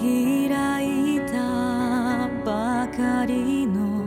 [0.00, 4.05] 開いたばかりの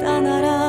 [0.00, 0.59] たなら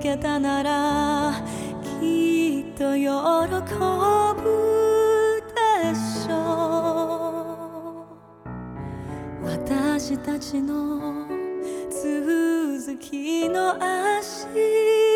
[0.00, 1.44] けたなら
[2.00, 3.02] きっと喜
[4.42, 8.06] ぶでしょ
[9.42, 9.46] う。
[9.46, 11.26] 私たちの
[11.90, 13.76] 続きの
[14.18, 15.09] 足。